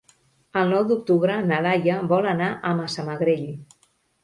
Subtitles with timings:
[0.61, 3.49] El nou d'octubre na Laia vol anar a Massamagrell.